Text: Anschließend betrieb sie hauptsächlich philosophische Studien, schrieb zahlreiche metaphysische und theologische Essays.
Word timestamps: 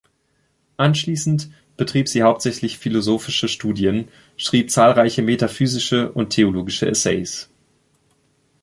Anschließend 0.77 1.51
betrieb 1.77 2.09
sie 2.09 2.23
hauptsächlich 2.23 2.79
philosophische 2.79 3.47
Studien, 3.47 4.07
schrieb 4.35 4.71
zahlreiche 4.71 5.21
metaphysische 5.21 6.11
und 6.11 6.31
theologische 6.31 6.87
Essays. 6.87 7.51